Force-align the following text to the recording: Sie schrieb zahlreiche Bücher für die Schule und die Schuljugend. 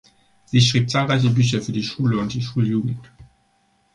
Sie 0.45 0.61
schrieb 0.61 0.89
zahlreiche 0.89 1.29
Bücher 1.29 1.61
für 1.61 1.73
die 1.73 1.83
Schule 1.83 2.17
und 2.17 2.33
die 2.33 2.41
Schuljugend. 2.41 3.11